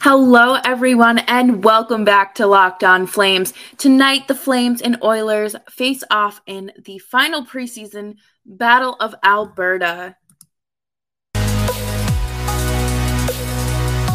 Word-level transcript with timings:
Hello, 0.00 0.56
everyone, 0.64 1.18
and 1.18 1.64
welcome 1.64 2.04
back 2.04 2.36
to 2.36 2.46
Locked 2.46 2.84
On 2.84 3.04
Flames. 3.04 3.52
Tonight, 3.78 4.28
the 4.28 4.34
Flames 4.34 4.80
and 4.80 4.96
Oilers 5.02 5.56
face 5.68 6.04
off 6.08 6.40
in 6.46 6.70
the 6.84 6.98
final 6.98 7.44
preseason 7.44 8.14
Battle 8.46 8.94
of 9.00 9.16
Alberta. 9.24 10.14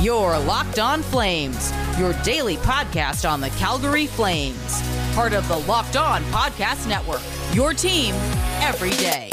Your 0.01 0.39
Locked 0.39 0.79
On 0.79 1.01
Flames, 1.03 1.73
your 1.99 2.13
daily 2.23 2.55
podcast 2.57 3.29
on 3.29 3.41
the 3.41 3.49
Calgary 3.51 4.07
Flames. 4.07 4.81
Part 5.13 5.33
of 5.33 5.45
the 5.49 5.57
Locked 5.57 5.97
On 5.97 6.23
Podcast 6.25 6.87
Network, 6.87 7.21
your 7.53 7.73
team 7.73 8.15
every 8.61 8.91
day. 8.91 9.31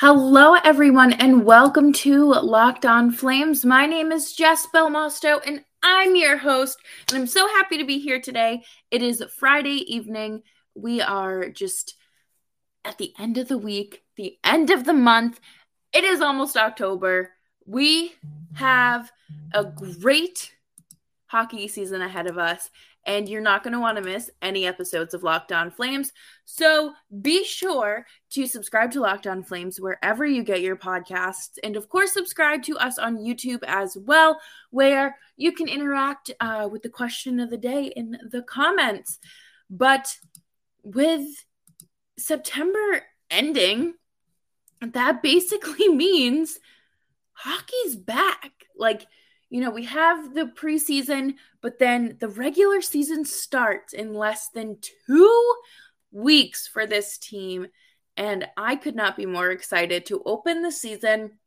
Hello, 0.00 0.54
everyone, 0.62 1.12
and 1.14 1.44
welcome 1.44 1.92
to 1.92 2.32
Locked 2.32 2.86
On 2.86 3.10
Flames. 3.10 3.64
My 3.64 3.84
name 3.84 4.12
is 4.12 4.32
Jess 4.32 4.64
Belmosto, 4.72 5.40
and 5.44 5.64
I'm 5.82 6.14
your 6.14 6.36
host, 6.36 6.78
and 7.08 7.18
I'm 7.18 7.26
so 7.26 7.48
happy 7.48 7.78
to 7.78 7.84
be 7.84 7.98
here 7.98 8.20
today. 8.20 8.62
It 8.92 9.02
is 9.02 9.24
Friday 9.40 9.92
evening. 9.92 10.44
We 10.76 11.00
are 11.00 11.48
just 11.48 11.96
at 12.84 12.96
the 12.98 13.12
end 13.18 13.38
of 13.38 13.48
the 13.48 13.58
week, 13.58 14.04
the 14.16 14.38
end 14.44 14.70
of 14.70 14.84
the 14.84 14.92
month. 14.92 15.40
It 15.92 16.04
is 16.04 16.20
almost 16.20 16.56
October. 16.56 17.32
We 17.66 18.12
have 18.54 19.10
a 19.52 19.64
great 19.64 20.54
hockey 21.26 21.66
season 21.66 22.02
ahead 22.02 22.28
of 22.28 22.38
us, 22.38 22.70
and 23.08 23.26
you're 23.26 23.40
not 23.40 23.64
going 23.64 23.72
to 23.72 23.80
want 23.80 23.96
to 23.96 24.04
miss 24.04 24.30
any 24.42 24.66
episodes 24.66 25.14
of 25.14 25.22
Locked 25.22 25.50
On 25.50 25.70
Flames. 25.70 26.12
So 26.44 26.92
be 27.22 27.42
sure 27.42 28.04
to 28.32 28.46
subscribe 28.46 28.92
to 28.92 29.00
Locked 29.00 29.26
On 29.26 29.42
Flames 29.42 29.80
wherever 29.80 30.26
you 30.26 30.44
get 30.44 30.60
your 30.60 30.76
podcasts. 30.76 31.56
And 31.64 31.74
of 31.74 31.88
course, 31.88 32.12
subscribe 32.12 32.62
to 32.64 32.76
us 32.76 32.98
on 32.98 33.16
YouTube 33.16 33.62
as 33.66 33.96
well, 33.96 34.38
where 34.70 35.16
you 35.38 35.52
can 35.52 35.68
interact 35.68 36.30
uh, 36.38 36.68
with 36.70 36.82
the 36.82 36.90
question 36.90 37.40
of 37.40 37.48
the 37.48 37.56
day 37.56 37.90
in 37.96 38.18
the 38.30 38.42
comments. 38.42 39.18
But 39.70 40.14
with 40.82 41.26
September 42.18 43.00
ending, 43.30 43.94
that 44.82 45.22
basically 45.22 45.88
means 45.94 46.58
hockey's 47.32 47.96
back. 47.96 48.52
Like, 48.76 49.06
you 49.50 49.60
know, 49.60 49.70
we 49.70 49.84
have 49.86 50.34
the 50.34 50.44
preseason, 50.44 51.34
but 51.62 51.78
then 51.78 52.16
the 52.20 52.28
regular 52.28 52.80
season 52.80 53.24
starts 53.24 53.92
in 53.92 54.12
less 54.12 54.48
than 54.50 54.78
two 55.06 55.54
weeks 56.12 56.66
for 56.66 56.86
this 56.86 57.18
team. 57.18 57.68
And 58.16 58.46
I 58.56 58.76
could 58.76 58.96
not 58.96 59.16
be 59.16 59.26
more 59.26 59.50
excited 59.50 60.06
to 60.06 60.22
open 60.26 60.62
the 60.62 60.72
season 60.72 61.38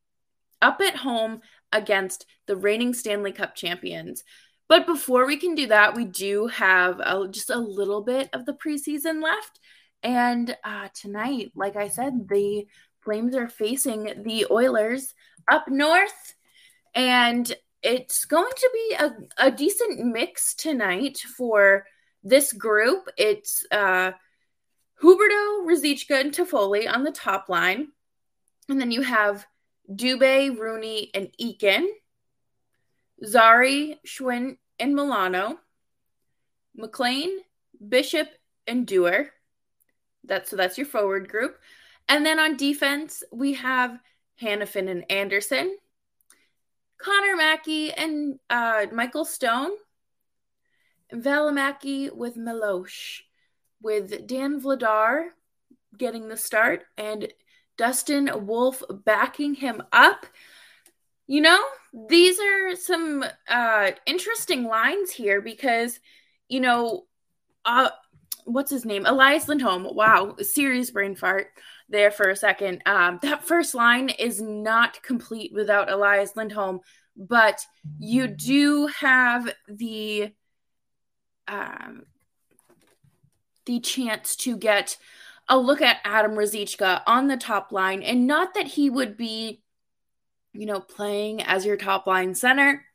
up 0.61 0.81
at 0.81 0.95
home 0.95 1.41
against 1.71 2.25
the 2.47 2.55
reigning 2.55 2.93
Stanley 2.93 3.31
Cup 3.31 3.55
champions. 3.55 4.23
But 4.67 4.85
before 4.85 5.25
we 5.25 5.37
can 5.37 5.53
do 5.53 5.67
that, 5.67 5.95
we 5.95 6.05
do 6.05 6.47
have 6.47 6.99
a, 7.01 7.27
just 7.29 7.49
a 7.49 7.57
little 7.57 8.01
bit 8.01 8.29
of 8.33 8.45
the 8.45 8.53
preseason 8.53 9.21
left. 9.21 9.59
And 10.01 10.55
uh, 10.63 10.87
tonight, 10.93 11.51
like 11.55 11.75
I 11.75 11.89
said, 11.89 12.27
the 12.29 12.65
Flames 13.01 13.35
are 13.35 13.49
facing 13.49 14.23
the 14.23 14.45
Oilers 14.49 15.13
up 15.49 15.67
north. 15.67 16.35
And 16.93 17.51
it's 17.83 18.25
going 18.25 18.51
to 18.55 18.69
be 18.73 18.95
a, 18.95 19.47
a 19.47 19.51
decent 19.51 20.05
mix 20.05 20.53
tonight 20.53 21.17
for 21.19 21.85
this 22.23 22.53
group. 22.53 23.07
It's 23.17 23.65
uh, 23.71 24.11
Huberdeau, 25.01 25.65
Ruzicka, 25.65 26.21
and 26.21 26.31
Toffoli 26.31 26.91
on 26.91 27.03
the 27.03 27.11
top 27.11 27.49
line. 27.49 27.87
And 28.69 28.79
then 28.79 28.91
you 28.91 29.01
have 29.01 29.45
Dubé, 29.89 30.55
Rooney, 30.57 31.09
and 31.13 31.29
Eakin. 31.41 31.87
Zari, 33.23 33.97
Schwindt, 34.05 34.57
and 34.79 34.95
Milano. 34.95 35.59
McLean, 36.75 37.29
Bishop, 37.87 38.27
and 38.67 38.87
Duehr. 38.87 39.27
That's 40.23 40.49
so 40.51 40.55
that's 40.55 40.77
your 40.77 40.87
forward 40.87 41.27
group. 41.27 41.57
And 42.07 42.25
then 42.25 42.39
on 42.39 42.57
defense, 42.57 43.23
we 43.31 43.53
have 43.53 43.99
Hanifin 44.41 44.89
and 44.89 45.09
Andersson. 45.11 45.75
Connor 47.03 47.35
Mackey 47.35 47.91
and 47.91 48.39
uh, 48.49 48.85
Michael 48.91 49.25
Stone. 49.25 49.71
Valimaki 51.13 52.09
with 52.13 52.37
Milosh, 52.37 53.21
with 53.81 54.27
Dan 54.27 54.61
Vladar 54.61 55.25
getting 55.97 56.27
the 56.27 56.37
start 56.37 56.83
and 56.97 57.27
Dustin 57.77 58.29
Wolf 58.45 58.81
backing 59.05 59.55
him 59.55 59.83
up. 59.91 60.25
You 61.27 61.41
know, 61.41 61.59
these 62.09 62.39
are 62.39 62.75
some 62.75 63.25
uh, 63.47 63.91
interesting 64.05 64.65
lines 64.65 65.11
here 65.11 65.41
because, 65.41 65.99
you 66.47 66.59
know, 66.59 67.05
uh, 67.65 67.89
what's 68.45 68.71
his 68.71 68.85
name? 68.85 69.05
Elias 69.05 69.47
Lindholm. 69.47 69.87
Wow, 69.93 70.35
serious 70.41 70.91
brain 70.91 71.15
fart 71.15 71.47
there 71.91 72.11
for 72.11 72.29
a 72.29 72.35
second. 72.35 72.81
Um, 72.85 73.19
that 73.21 73.43
first 73.43 73.75
line 73.75 74.09
is 74.09 74.41
not 74.41 75.03
complete 75.03 75.53
without 75.53 75.91
Elias 75.91 76.35
Lindholm, 76.35 76.79
but 77.15 77.61
you 77.99 78.27
do 78.27 78.87
have 78.87 79.53
the 79.67 80.31
um, 81.47 82.03
the 83.65 83.79
chance 83.79 84.35
to 84.37 84.57
get 84.57 84.97
a 85.47 85.57
look 85.57 85.81
at 85.81 85.97
Adam 86.05 86.31
Ruzicka 86.31 87.01
on 87.05 87.27
the 87.27 87.37
top 87.37 87.71
line, 87.71 88.01
and 88.03 88.25
not 88.25 88.53
that 88.53 88.67
he 88.67 88.89
would 88.89 89.17
be, 89.17 89.61
you 90.53 90.65
know, 90.65 90.79
playing 90.79 91.41
as 91.41 91.65
your 91.65 91.77
top 91.77 92.07
line 92.07 92.33
center, 92.33 92.85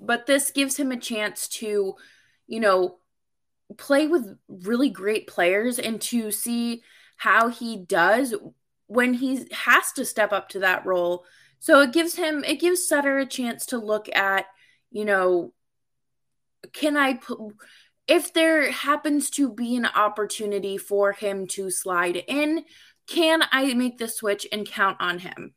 but 0.00 0.26
this 0.26 0.50
gives 0.50 0.76
him 0.76 0.92
a 0.92 0.96
chance 0.96 1.48
to, 1.48 1.94
you 2.46 2.60
know, 2.60 2.98
play 3.76 4.06
with 4.06 4.38
really 4.48 4.88
great 4.88 5.26
players 5.26 5.78
and 5.78 6.00
to 6.00 6.30
see 6.30 6.82
how 7.16 7.48
he 7.48 7.76
does 7.76 8.34
when 8.86 9.14
he 9.14 9.46
has 9.52 9.92
to 9.92 10.04
step 10.04 10.32
up 10.32 10.48
to 10.50 10.60
that 10.60 10.86
role. 10.86 11.24
So 11.58 11.80
it 11.80 11.92
gives 11.92 12.14
him, 12.14 12.44
it 12.44 12.60
gives 12.60 12.86
Sutter 12.86 13.18
a 13.18 13.26
chance 13.26 13.66
to 13.66 13.78
look 13.78 14.08
at, 14.14 14.46
you 14.90 15.04
know, 15.04 15.52
can 16.72 16.96
I 16.96 17.14
put, 17.14 17.38
if 18.06 18.32
there 18.32 18.70
happens 18.70 19.30
to 19.30 19.52
be 19.52 19.76
an 19.76 19.86
opportunity 19.86 20.78
for 20.78 21.12
him 21.12 21.46
to 21.48 21.70
slide 21.70 22.16
in, 22.16 22.64
can 23.06 23.42
I 23.50 23.74
make 23.74 23.98
the 23.98 24.08
switch 24.08 24.46
and 24.52 24.66
count 24.66 24.98
on 25.00 25.18
him? 25.18 25.54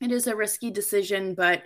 It 0.00 0.12
is 0.12 0.26
a 0.26 0.36
risky 0.36 0.70
decision, 0.70 1.34
but 1.34 1.62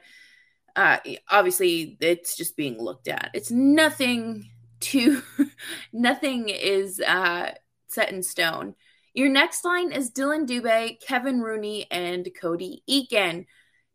uh, 0.77 0.99
obviously 1.29 1.97
it's 2.01 2.37
just 2.37 2.57
being 2.57 2.79
looked 2.79 3.09
at. 3.09 3.31
It's 3.35 3.51
nothing 3.51 4.51
to, 4.81 5.23
nothing 5.93 6.49
is 6.49 7.01
uh, 7.01 7.53
set 7.89 8.13
in 8.13 8.23
stone. 8.23 8.75
Your 9.13 9.29
next 9.29 9.65
line 9.65 9.93
is 9.93 10.11
Dillon 10.11 10.47
Dubé, 10.47 11.01
Kevin 11.01 11.41
Rooney, 11.41 11.87
and 11.91 12.29
Cody 12.41 12.83
Eakin. 12.89 13.47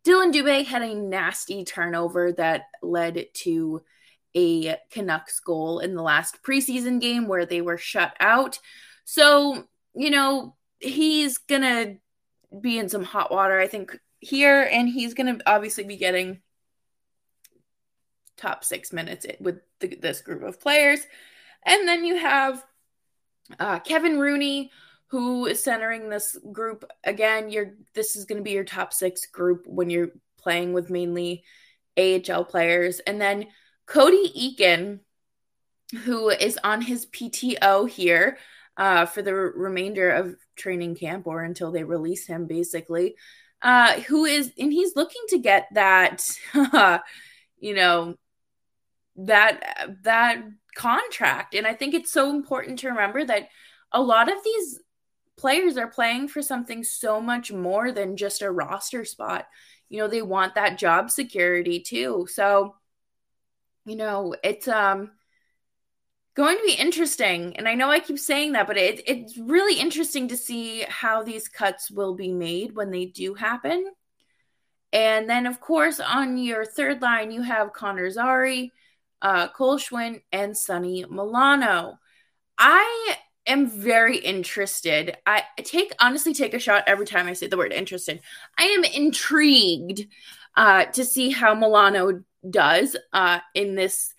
Dillon 0.04 0.32
Dubé 0.32 0.66
had 0.66 0.82
a 0.82 0.94
nasty 0.94 1.64
turnover 1.64 2.34
that 2.34 2.64
led 2.82 3.26
to 3.34 3.82
a 4.36 4.76
Canucks 4.92 5.40
goal 5.40 5.80
in 5.80 5.96
the 5.96 6.02
last 6.02 6.44
preseason 6.44 7.00
game 7.00 7.28
where 7.28 7.46
they 7.46 7.62
were 7.62 7.78
shut 7.78 8.14
out. 8.20 8.60
So, 9.06 9.64
you 9.94 10.10
know, 10.10 10.56
he's 10.80 11.38
going 11.38 11.62
to 11.62 11.96
be 12.60 12.78
in 12.78 12.90
some 12.90 13.04
hot 13.04 13.32
water, 13.32 13.60
I 13.60 13.68
think, 13.68 13.98
here, 14.20 14.62
and 14.70 14.90
he's 14.90 15.14
going 15.14 15.38
to 15.38 15.50
obviously 15.50 15.86
be 15.86 15.98
getting 15.98 16.42
top 18.38 18.64
six 18.64 18.92
minutes 18.92 19.26
with 19.40 19.62
the, 19.80 19.96
this 19.96 20.22
group 20.22 20.44
of 20.44 20.60
players. 20.60 21.00
And 21.66 21.88
then 21.88 22.04
you 22.04 22.18
have 22.18 22.64
uh, 23.60 23.80
Kevin 23.80 24.20
Rooney, 24.20 24.72
who 25.08 25.46
is 25.46 25.64
centering 25.64 26.10
this 26.10 26.38
group? 26.52 26.90
Again 27.04 27.50
you're 27.50 27.74
this 27.94 28.16
is 28.16 28.26
going 28.26 28.38
to 28.38 28.44
be 28.44 28.52
your 28.52 28.64
top 28.64 28.94
six 28.94 29.26
group 29.28 29.66
when 29.66 29.90
you're 29.90 30.12
playing 30.38 30.74
with 30.74 30.90
mainly 30.90 31.44
ahl 31.98 32.44
players. 32.44 33.00
And 33.00 33.22
then 33.22 33.48
cody 33.86 34.32
eakin 34.36 35.00
who 36.04 36.30
is 36.30 36.60
on 36.64 36.82
his 36.82 37.06
pto 37.06 37.88
here 37.88 38.38
uh, 38.78 39.06
for 39.06 39.22
the 39.22 39.34
remainder 39.34 40.10
of 40.10 40.36
training 40.56 40.96
camp 40.96 41.28
or 41.28 41.44
until 41.44 41.72
they 41.72 41.84
release 41.84 42.26
him 42.28 42.48
basically. 42.48 43.16
Uh, 43.62 44.00
who 44.02 44.26
is 44.26 44.52
and 44.60 44.72
he's 44.72 44.96
looking 44.96 45.22
to 45.30 45.40
get 45.40 45.68
that 45.74 46.24
you 47.58 47.74
know 47.74 48.16
that 49.16 49.98
that 50.04 50.44
contract. 50.76 51.56
And 51.56 51.66
i 51.66 51.74
think 51.74 51.94
it's 51.94 52.12
so 52.12 52.30
important 52.30 52.80
to 52.80 52.90
remember 52.90 53.24
that 53.24 53.48
a 53.92 54.02
lot 54.02 54.32
of 54.32 54.44
these 54.44 54.80
players 55.38 55.78
are 55.78 55.88
playing 55.88 56.28
for 56.28 56.42
something 56.42 56.84
so 56.84 57.22
much 57.22 57.52
more 57.52 57.92
than 57.92 58.18
just 58.18 58.42
a 58.42 58.52
roster 58.52 59.06
spot. 59.06 59.48
You 59.90 60.00
know, 60.00 60.08
they 60.08 60.22
want 60.22 60.56
that 60.56 60.78
job 60.78 61.12
security 61.12 61.80
too. 61.80 62.28
So, 62.30 62.76
you 63.86 63.96
know, 63.96 64.36
it's 64.44 64.68
um 64.68 65.12
going 66.36 66.58
to 66.58 66.64
be 66.64 66.74
interesting. 66.74 67.56
And 67.58 67.68
I 67.68 67.76
know 67.76 67.90
I 67.90 68.00
keep 68.00 68.20
saying 68.20 68.54
that, 68.54 68.68
but 68.68 68.78
it, 68.78 69.02
it's 69.08 69.38
really 69.38 69.80
interesting 69.80 70.28
to 70.28 70.38
see 70.38 70.82
how 70.88 71.24
these 71.24 71.48
cuts 71.48 71.90
will 71.90 72.14
be 72.14 72.32
made 72.32 72.76
when 72.76 72.92
they 72.92 73.06
do 73.06 73.34
happen. 73.34 73.86
And 74.92 75.30
then, 75.30 75.46
of 75.46 75.60
course, 75.60 76.00
on 76.00 76.38
your 76.38 76.66
third 76.66 77.02
line, 77.02 77.32
you 77.32 77.42
have 77.42 77.74
Connor 77.74 78.10
Zary, 78.10 78.74
uh, 79.22 79.48
Cole 79.50 79.78
Schwindt, 79.78 80.24
and 80.32 80.58
Sonny 80.58 81.06
Milano. 81.10 82.00
I 82.58 83.16
am 83.48 83.68
very 83.68 84.18
interested. 84.18 85.18
I 85.26 85.44
take 85.64 85.94
honestly 86.00 86.34
take 86.34 86.54
a 86.54 86.60
shot 86.60 86.84
every 86.88 87.06
time 87.06 87.28
I 87.28 87.34
say 87.34 87.48
the 87.48 87.58
word 87.58 87.74
interested. 87.74 88.22
I 88.58 88.66
am 88.66 88.84
intrigued 88.84 90.08
uh, 90.56 90.86
to 90.86 91.06
see 91.06 91.32
how 91.32 91.54
Milano 91.54 92.24
does 92.50 92.96
uh, 93.14 93.40
in 93.54 93.76
this 93.76 94.14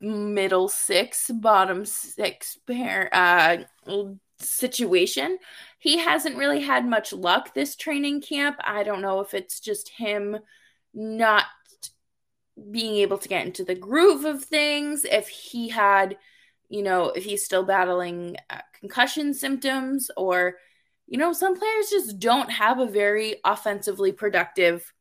middle 0.00 0.68
six, 0.68 1.30
bottom 1.30 1.84
six 1.84 2.58
pair 2.66 3.08
uh, 3.12 3.58
situation. 4.38 5.38
He 5.78 5.98
hasn't 5.98 6.36
really 6.36 6.60
had 6.60 6.86
much 6.86 7.12
luck 7.12 7.54
this 7.54 7.76
training 7.76 8.20
camp. 8.20 8.56
I 8.64 8.82
don't 8.82 9.00
know 9.00 9.20
if 9.20 9.34
it's 9.34 9.60
just 9.60 9.88
him 9.88 10.38
not 10.92 11.44
being 12.70 12.96
able 12.96 13.18
to 13.18 13.28
get 13.28 13.46
into 13.46 13.64
the 13.64 13.74
groove 13.74 14.24
of 14.24 14.44
things, 14.44 15.04
if 15.04 15.28
he 15.28 15.68
had, 15.68 16.16
you 16.68 16.82
know, 16.82 17.10
if 17.10 17.24
he's 17.24 17.44
still 17.44 17.64
battling 17.64 18.36
uh, 18.50 18.60
concussion 18.78 19.34
symptoms, 19.34 20.10
or, 20.16 20.56
you 21.06 21.18
know, 21.18 21.32
some 21.32 21.58
players 21.58 21.90
just 21.90 22.18
don't 22.18 22.50
have 22.50 22.78
a 22.78 22.86
very 22.86 23.36
offensively 23.44 24.12
productive 24.12 24.92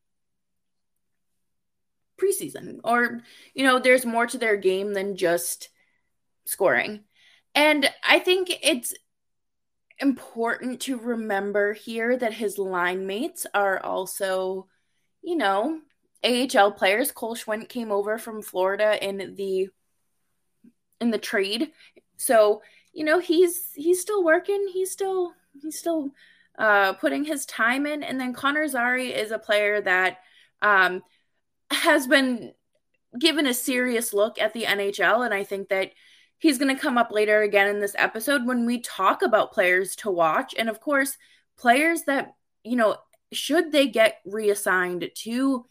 preseason 2.17 2.79
or 2.83 3.21
you 3.53 3.63
know 3.63 3.79
there's 3.79 4.05
more 4.05 4.25
to 4.25 4.37
their 4.37 4.57
game 4.57 4.93
than 4.93 5.17
just 5.17 5.69
scoring. 6.45 7.03
And 7.53 7.89
i 8.07 8.19
think 8.19 8.51
it's 8.61 8.93
important 9.99 10.81
to 10.81 10.97
remember 10.97 11.73
here 11.73 12.17
that 12.17 12.33
his 12.33 12.57
line 12.57 13.07
mates 13.07 13.45
are 13.53 13.79
also 13.79 14.67
you 15.21 15.35
know 15.35 15.79
ahl 16.23 16.71
players. 16.71 17.11
Cole 17.11 17.35
schwindt 17.35 17.69
came 17.69 17.91
over 17.91 18.17
from 18.17 18.41
florida 18.41 19.03
in 19.05 19.35
the 19.35 19.69
in 21.01 21.11
the 21.11 21.17
trade 21.17 21.71
so 22.17 22.61
you 22.93 23.03
know 23.03 23.19
he's 23.19 23.71
he's 23.75 24.01
still 24.01 24.23
working 24.23 24.67
he's 24.73 24.91
still 24.91 25.33
he's 25.61 25.77
still 25.77 26.09
uh 26.57 26.93
putting 26.93 27.23
his 27.23 27.45
time 27.45 27.85
in 27.85 28.03
and 28.03 28.19
then 28.19 28.33
connor 28.33 28.67
zary 28.67 29.13
is 29.13 29.31
a 29.31 29.39
player 29.39 29.81
that 29.81 30.19
um 30.61 31.01
has 31.71 32.07
been 32.07 32.53
given 33.19 33.47
a 33.47 33.53
serious 33.53 34.13
look 34.13 34.39
at 34.39 34.53
the 34.53 34.63
NHL. 34.63 35.25
And 35.25 35.33
I 35.33 35.43
think 35.43 35.69
that 35.69 35.91
he's 36.37 36.57
going 36.57 36.73
to 36.73 36.81
come 36.81 36.97
up 36.97 37.11
later 37.11 37.41
again 37.41 37.67
in 37.67 37.79
this 37.79 37.95
episode 37.97 38.45
when 38.45 38.65
we 38.65 38.81
talk 38.81 39.21
about 39.21 39.53
players 39.53 39.95
to 39.97 40.11
watch. 40.11 40.53
And 40.57 40.69
of 40.69 40.79
course, 40.79 41.17
players 41.57 42.03
that, 42.03 42.33
you 42.63 42.75
know, 42.75 42.97
should 43.31 43.71
they 43.71 43.87
get 43.87 44.19
reassigned 44.25 45.09
to 45.15 45.65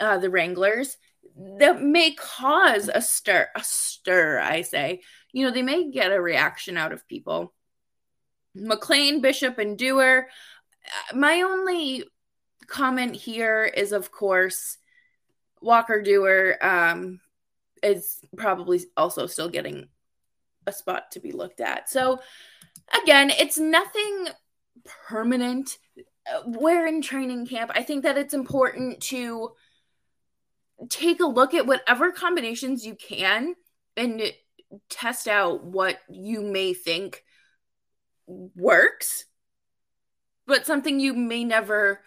uh, 0.00 0.18
the 0.18 0.30
Wranglers, 0.30 0.96
that 1.58 1.82
may 1.82 2.14
cause 2.14 2.90
a 2.92 3.00
stir, 3.00 3.48
a 3.54 3.62
stir, 3.62 4.40
I 4.40 4.62
say. 4.62 5.02
You 5.32 5.46
know, 5.46 5.52
they 5.52 5.62
may 5.62 5.90
get 5.90 6.10
a 6.10 6.20
reaction 6.20 6.76
out 6.76 6.92
of 6.92 7.06
people. 7.06 7.54
McLean, 8.54 9.20
Bishop, 9.20 9.58
and 9.58 9.78
Duehr. 9.78 10.24
Uh, 10.84 11.16
my 11.16 11.42
only 11.42 12.04
comment 12.66 13.14
here 13.14 13.64
is, 13.64 13.92
of 13.92 14.10
course, 14.10 14.78
Walker 15.60 16.02
Duehr 16.02 16.62
um, 16.62 17.20
is 17.82 18.20
probably 18.36 18.80
also 18.96 19.26
still 19.26 19.48
getting 19.48 19.88
a 20.66 20.72
spot 20.72 21.12
to 21.12 21.20
be 21.20 21.32
looked 21.32 21.60
at. 21.60 21.88
So 21.88 22.20
again, 23.02 23.30
it's 23.30 23.58
nothing 23.58 24.28
permanent. 24.84 25.78
We're 26.46 26.86
in 26.86 27.00
training 27.00 27.46
camp. 27.46 27.70
I 27.74 27.82
think 27.82 28.02
that 28.02 28.18
it's 28.18 28.34
important 28.34 29.00
to 29.04 29.52
take 30.88 31.20
a 31.20 31.26
look 31.26 31.54
at 31.54 31.66
whatever 31.66 32.12
combinations 32.12 32.86
you 32.86 32.94
can 32.94 33.54
and 33.96 34.22
test 34.88 35.26
out 35.26 35.64
what 35.64 35.98
you 36.08 36.42
may 36.42 36.74
think 36.74 37.24
works, 38.26 39.24
but 40.46 40.66
something 40.66 41.00
you 41.00 41.14
may 41.14 41.44
never 41.44 42.00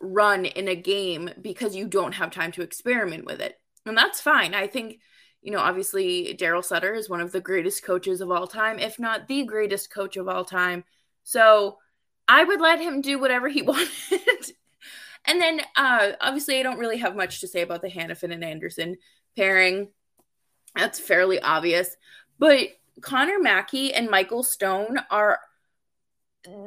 run 0.00 0.44
in 0.44 0.68
a 0.68 0.76
game 0.76 1.30
because 1.40 1.74
you 1.74 1.86
don't 1.86 2.14
have 2.14 2.30
time 2.30 2.52
to 2.52 2.62
experiment 2.62 3.24
with 3.24 3.40
it. 3.40 3.58
And 3.86 3.96
that's 3.96 4.20
fine. 4.20 4.54
I 4.54 4.66
think, 4.66 5.00
you 5.42 5.50
know, 5.50 5.58
obviously 5.58 6.36
Daryl 6.38 6.64
Sutter 6.64 6.94
is 6.94 7.10
one 7.10 7.20
of 7.20 7.32
the 7.32 7.40
greatest 7.40 7.84
coaches 7.84 8.20
of 8.20 8.30
all 8.30 8.46
time, 8.46 8.78
if 8.78 8.98
not 8.98 9.28
the 9.28 9.44
greatest 9.44 9.92
coach 9.92 10.16
of 10.16 10.28
all 10.28 10.44
time. 10.44 10.84
So 11.22 11.78
I 12.26 12.44
would 12.44 12.60
let 12.60 12.80
him 12.80 13.00
do 13.00 13.18
whatever 13.18 13.48
he 13.48 13.62
wanted. 13.62 14.52
And 15.26 15.40
then 15.40 15.60
uh 15.76 16.12
obviously 16.20 16.58
I 16.58 16.62
don't 16.62 16.78
really 16.78 16.98
have 16.98 17.16
much 17.16 17.40
to 17.40 17.48
say 17.48 17.62
about 17.62 17.82
the 17.82 17.90
Hanifin 17.90 18.32
and 18.32 18.44
Andersson 18.44 18.96
pairing. 19.36 19.88
That's 20.74 20.98
fairly 20.98 21.40
obvious. 21.40 21.96
But 22.38 22.68
Connor 23.00 23.38
Mackey 23.38 23.92
and 23.94 24.10
Michael 24.10 24.42
Stone 24.42 24.98
are 25.10 25.40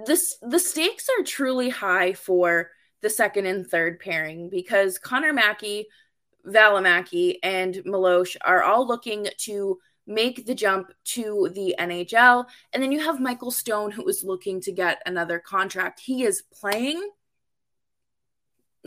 this 0.06 0.38
the 0.42 0.60
stakes 0.60 1.08
are 1.18 1.24
truly 1.24 1.70
high 1.70 2.14
for 2.14 2.72
the 3.02 3.10
second 3.10 3.46
and 3.46 3.68
third 3.68 4.00
pairing 4.00 4.50
because 4.50 4.98
Connor 4.98 5.34
Mackey, 5.34 5.88
Valimaki, 6.46 7.36
and 7.44 7.76
Malosh 7.86 8.36
are 8.44 8.64
all 8.64 8.88
looking 8.88 9.28
to 9.40 9.78
make 10.08 10.46
the 10.46 10.56
jump 10.56 10.92
to 11.04 11.50
the 11.54 11.76
NHL. 11.78 12.46
And 12.74 12.82
then 12.82 12.92
you 12.92 13.00
have 13.02 13.20
Michael 13.20 13.52
Stone, 13.52 13.92
who 13.92 14.08
is 14.08 14.24
looking 14.24 14.62
to 14.62 14.72
get 14.72 15.02
another 15.06 15.38
contract. 15.38 16.00
He 16.00 16.24
is 16.24 16.44
playing 16.54 17.08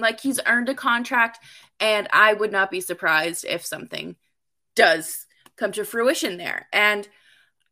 like 0.00 0.20
he's 0.20 0.40
earned 0.46 0.68
a 0.68 0.74
contract, 0.74 1.38
and 1.78 2.08
I 2.12 2.32
would 2.32 2.52
not 2.52 2.70
be 2.70 2.80
surprised 2.80 3.44
if 3.44 3.64
something 3.64 4.16
does 4.74 5.26
come 5.56 5.72
to 5.72 5.84
fruition 5.84 6.36
there. 6.36 6.66
And 6.72 7.08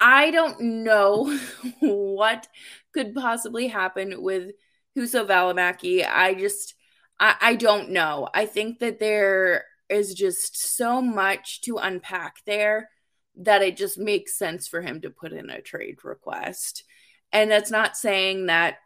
I 0.01 0.31
don't 0.31 0.61
know 0.61 1.39
what 1.81 2.47
could 2.93 3.15
possibly 3.15 3.69
happen 3.69 4.23
with 4.23 4.53
Juuso 4.97 5.27
Valimaki. 5.27 6.07
I 6.09 6.35
just, 6.35 6.75
I, 7.19 7.35
I 7.41 7.55
don't 7.57 7.91
know. 7.91 8.29
I 8.33 8.47
think 8.47 8.79
that 8.81 9.01
there 9.01 9.65
is 9.89 10.15
just 10.15 10.77
so 10.77 11.01
much 11.01 11.63
to 11.63 11.79
unpack 11.79 12.37
there 12.47 12.91
that 13.37 13.63
it 13.63 13.77
just 13.77 13.99
makes 13.99 14.37
sense 14.37 14.69
for 14.69 14.83
him 14.83 15.01
to 15.01 15.11
put 15.11 15.33
in 15.33 15.49
a 15.49 15.63
trade 15.63 16.05
request. 16.05 16.85
And 17.33 17.51
that's 17.51 17.71
not 17.71 17.97
saying 17.97 18.47
that 18.47 18.79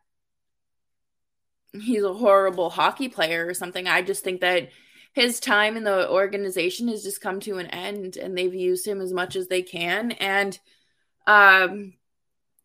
he's 1.73 2.03
a 2.03 2.13
horrible 2.13 2.71
hockey 2.71 3.09
player 3.09 3.47
or 3.47 3.55
something. 3.55 3.87
I 3.87 4.03
just 4.03 4.25
think 4.25 4.41
that 4.41 4.71
his 5.13 5.41
time 5.41 5.77
in 5.77 5.85
the 5.85 6.09
organization 6.11 6.89
has 6.89 7.03
just 7.03 7.21
come 7.21 7.41
to 7.41 7.59
an 7.59 7.67
end 7.67 8.17
and 8.17 8.37
they've 8.37 8.55
used 8.55 8.87
him 8.87 9.01
as 9.01 9.13
much 9.13 9.37
as 9.37 9.49
they 9.49 9.63
can. 9.63 10.13
And, 10.13 10.59
um, 11.27 11.95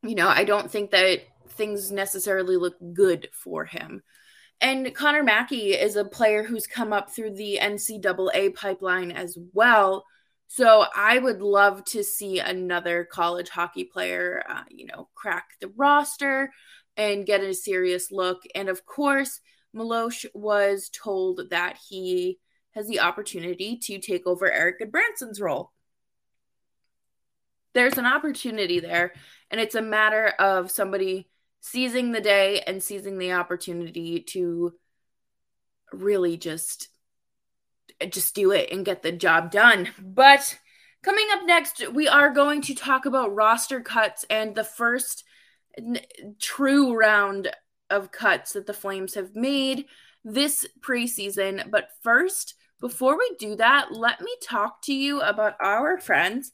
you 0.01 0.15
know, 0.15 0.27
I 0.27 0.43
don't 0.45 0.71
think 0.71 0.91
that 0.91 1.21
things 1.49 1.91
necessarily 1.91 2.55
look 2.55 2.75
good 2.93 3.29
for 3.33 3.65
him. 3.65 4.01
And 4.61 4.93
Connor 4.95 5.23
Mackey 5.23 5.73
is 5.73 5.95
a 5.95 6.05
player 6.05 6.43
who's 6.43 6.67
come 6.67 6.93
up 6.93 7.11
through 7.11 7.35
the 7.35 7.59
NCAA 7.61 8.55
pipeline 8.55 9.11
as 9.11 9.37
well. 9.53 10.05
So 10.47 10.85
I 10.95 11.19
would 11.19 11.41
love 11.41 11.83
to 11.85 12.03
see 12.03 12.39
another 12.39 13.07
college 13.11 13.49
hockey 13.49 13.83
player, 13.83 14.43
uh, 14.49 14.63
you 14.69 14.85
know, 14.85 15.09
crack 15.13 15.49
the 15.59 15.67
roster 15.75 16.51
and 16.97 17.25
get 17.25 17.41
a 17.41 17.53
serious 17.53 18.11
look. 18.11 18.43
And 18.55 18.67
of 18.67 18.85
course, 18.85 19.39
Milosh 19.75 20.25
was 20.33 20.89
told 20.89 21.49
that 21.51 21.77
he 21.87 22.39
has 22.71 22.87
the 22.87 22.99
opportunity 22.99 23.77
to 23.77 23.99
take 23.99 24.27
over 24.27 24.51
Erik 24.51 24.79
Gudbranson's 24.79 25.39
role. 25.39 25.71
There's 27.73 27.97
an 27.97 28.05
opportunity 28.05 28.79
there, 28.79 29.13
and 29.51 29.61
it's 29.61 29.75
a 29.75 29.81
matter 29.81 30.27
of 30.39 30.71
somebody 30.71 31.29
seizing 31.59 32.11
the 32.11 32.21
day 32.21 32.61
and 32.61 32.81
seizing 32.81 33.17
the 33.17 33.33
opportunity 33.33 34.21
to 34.21 34.73
really 35.91 36.37
just 36.37 36.89
just 38.09 38.35
do 38.35 38.51
it 38.51 38.71
and 38.71 38.85
get 38.85 39.01
the 39.01 39.11
job 39.11 39.51
done. 39.51 39.89
But 39.99 40.57
coming 41.03 41.27
up 41.31 41.45
next, 41.45 41.91
we 41.91 42.07
are 42.07 42.29
going 42.29 42.61
to 42.63 42.75
talk 42.75 43.05
about 43.05 43.33
roster 43.33 43.81
cuts 43.81 44.25
and 44.29 44.53
the 44.53 44.63
first 44.63 45.23
true 46.39 46.95
round 46.95 47.49
of 47.89 48.11
cuts 48.11 48.53
that 48.53 48.65
the 48.65 48.73
Flames 48.73 49.15
have 49.15 49.35
made 49.35 49.85
this 50.23 50.65
preseason. 50.81 51.69
But 51.71 51.89
first, 52.03 52.55
before 52.79 53.17
we 53.17 53.35
do 53.39 53.55
that, 53.55 53.91
let 53.91 54.21
me 54.21 54.35
talk 54.43 54.81
to 54.83 54.93
you 54.93 55.21
about 55.21 55.55
our 55.61 55.99
friends 55.99 56.51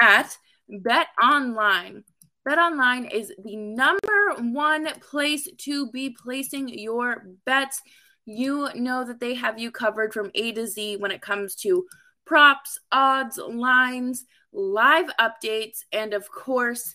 at 0.00 0.36
Bet 0.68 1.08
Online. 1.22 2.04
Bet 2.44 2.58
Online 2.58 3.06
is 3.06 3.32
the 3.44 3.56
number 3.56 4.36
one 4.38 4.88
place 5.00 5.48
to 5.58 5.90
be 5.90 6.10
placing 6.10 6.68
your 6.68 7.24
bets. 7.44 7.82
You 8.24 8.68
know 8.74 9.04
that 9.04 9.20
they 9.20 9.34
have 9.34 9.58
you 9.58 9.70
covered 9.70 10.12
from 10.12 10.30
A 10.34 10.52
to 10.52 10.66
Z 10.66 10.96
when 10.96 11.10
it 11.10 11.20
comes 11.20 11.54
to 11.56 11.86
props, 12.24 12.78
odds, 12.90 13.38
lines, 13.38 14.24
live 14.52 15.06
updates, 15.20 15.80
and 15.92 16.14
of 16.14 16.30
course, 16.30 16.94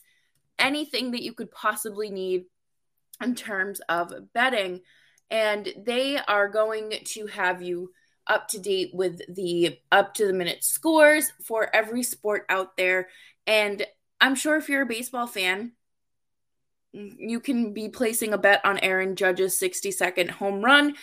anything 0.61 1.11
that 1.11 1.23
you 1.23 1.33
could 1.33 1.51
possibly 1.51 2.09
need 2.09 2.45
in 3.21 3.35
terms 3.35 3.81
of 3.89 4.13
betting. 4.33 4.81
And 5.29 5.73
they 5.77 6.17
are 6.17 6.49
going 6.49 6.93
to 7.03 7.27
have 7.27 7.61
you 7.61 7.91
up 8.27 8.47
to 8.49 8.59
date 8.59 8.91
with 8.93 9.21
the 9.33 9.77
up 9.91 10.13
to 10.15 10.27
the 10.27 10.33
minute 10.33 10.63
scores 10.63 11.31
for 11.43 11.73
every 11.75 12.03
sport 12.03 12.45
out 12.49 12.77
there. 12.77 13.09
And 13.47 13.85
I'm 14.19 14.35
sure 14.35 14.55
if 14.57 14.69
you're 14.69 14.83
a 14.83 14.87
baseball 14.87 15.27
fan, 15.27 15.73
you 16.93 17.39
can 17.39 17.73
be 17.73 17.89
placing 17.89 18.33
a 18.33 18.37
bet 18.37 18.63
on 18.65 18.77
Aaron 18.79 19.15
Judge's 19.15 19.57
60 19.57 19.91
second 19.91 20.31
home 20.31 20.61
run. 20.63 20.95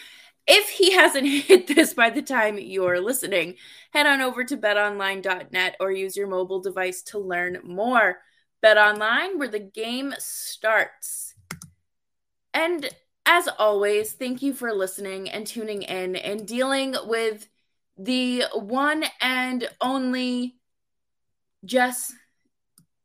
If 0.46 0.68
he 0.70 0.92
hasn't 0.92 1.26
hit 1.46 1.66
this 1.66 1.94
by 1.94 2.10
the 2.10 2.22
time 2.22 2.58
you're 2.58 3.00
listening, 3.00 3.56
head 3.92 4.06
on 4.06 4.20
over 4.20 4.44
to 4.44 4.56
betonline.net 4.56 5.76
or 5.80 5.92
use 5.92 6.16
your 6.16 6.28
mobile 6.28 6.60
device 6.60 7.02
to 7.04 7.18
learn 7.18 7.58
more. 7.64 8.18
Bet 8.60 8.76
online 8.76 9.38
where 9.38 9.48
the 9.48 9.58
game 9.58 10.14
starts. 10.18 11.34
And 12.52 12.88
as 13.24 13.48
always, 13.58 14.12
thank 14.12 14.42
you 14.42 14.52
for 14.52 14.72
listening 14.72 15.28
and 15.28 15.46
tuning 15.46 15.82
in 15.82 16.16
and 16.16 16.46
dealing 16.46 16.96
with 17.04 17.48
the 17.96 18.44
one 18.54 19.04
and 19.20 19.68
only 19.80 20.56
Jess 21.64 22.12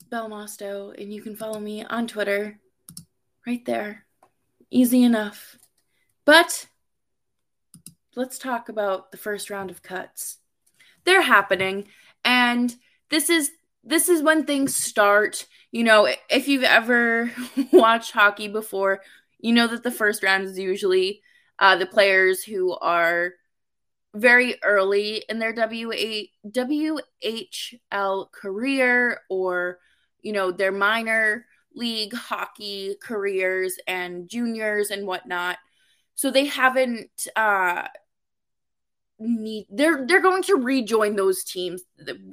Belmosto. 0.09 0.99
And 0.99 1.13
you 1.13 1.21
can 1.21 1.35
follow 1.35 1.59
me 1.59 1.83
on 1.83 2.07
Twitter 2.07 2.59
right 3.45 3.63
there. 3.65 4.05
Easy 4.71 5.03
enough. 5.03 5.57
But 6.25 6.67
let's 8.15 8.39
talk 8.39 8.69
about 8.69 9.11
the 9.11 9.17
first 9.17 9.49
round 9.49 9.69
of 9.69 9.83
cuts. 9.83 10.37
They're 11.03 11.21
happening 11.21 11.89
and 12.23 12.73
this 13.09 13.29
is 13.29 13.51
this 13.83 14.09
is 14.09 14.21
when 14.21 14.45
things 14.45 14.75
start. 14.75 15.45
You 15.71 15.83
know, 15.83 16.07
if 16.29 16.47
you've 16.47 16.63
ever 16.63 17.31
watched 17.73 18.11
hockey 18.11 18.47
before, 18.47 19.01
you 19.39 19.53
know 19.53 19.67
that 19.67 19.83
the 19.83 19.91
first 19.91 20.23
round 20.23 20.45
is 20.45 20.57
usually 20.57 21.21
uh, 21.59 21.75
the 21.75 21.85
players 21.85 22.43
who 22.43 22.75
are 22.77 23.33
very 24.15 24.55
early 24.63 25.23
in 25.29 25.39
their 25.39 25.53
WH- 25.53 26.29
WHL 26.51 28.29
career 28.31 29.21
or, 29.29 29.79
you 30.21 30.33
know, 30.33 30.51
their 30.51 30.71
minor 30.71 31.45
league 31.75 32.13
hockey 32.13 32.95
careers 33.01 33.77
and 33.87 34.29
juniors 34.29 34.91
and 34.91 35.07
whatnot. 35.07 35.57
So 36.15 36.29
they 36.29 36.45
haven't 36.45 37.27
uh 37.35 37.87
need 39.27 39.67
they're 39.69 40.05
they're 40.05 40.21
going 40.21 40.43
to 40.43 40.55
rejoin 40.55 41.15
those 41.15 41.43
teams 41.43 41.83